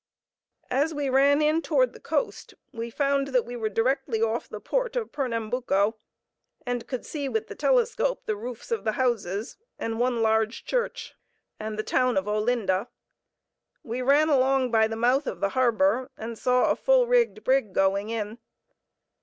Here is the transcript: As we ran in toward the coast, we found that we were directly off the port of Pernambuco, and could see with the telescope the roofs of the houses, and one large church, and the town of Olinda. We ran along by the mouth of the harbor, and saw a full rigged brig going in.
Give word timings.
As 0.71 0.95
we 0.95 1.09
ran 1.11 1.43
in 1.43 1.61
toward 1.61 1.93
the 1.93 1.99
coast, 1.99 2.55
we 2.71 2.89
found 2.89 3.27
that 3.27 3.45
we 3.45 3.55
were 3.55 3.69
directly 3.69 4.19
off 4.19 4.49
the 4.49 4.59
port 4.59 4.95
of 4.95 5.11
Pernambuco, 5.11 5.95
and 6.65 6.87
could 6.87 7.05
see 7.05 7.29
with 7.29 7.45
the 7.49 7.53
telescope 7.53 8.23
the 8.25 8.35
roofs 8.35 8.71
of 8.71 8.83
the 8.83 8.93
houses, 8.93 9.57
and 9.77 9.99
one 9.99 10.23
large 10.23 10.65
church, 10.65 11.13
and 11.59 11.77
the 11.77 11.83
town 11.83 12.17
of 12.17 12.27
Olinda. 12.27 12.87
We 13.83 14.01
ran 14.01 14.27
along 14.29 14.71
by 14.71 14.87
the 14.87 14.95
mouth 14.95 15.27
of 15.27 15.39
the 15.39 15.49
harbor, 15.49 16.09
and 16.17 16.35
saw 16.35 16.71
a 16.71 16.75
full 16.75 17.05
rigged 17.05 17.43
brig 17.43 17.71
going 17.71 18.09
in. 18.09 18.39